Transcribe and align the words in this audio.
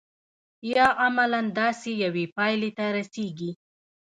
یا 0.73 0.85
عملاً 1.03 1.41
داسې 1.59 1.89
یوې 2.03 2.25
پایلې 2.35 2.71
ته 2.77 2.85
رسیږي. 2.97 3.51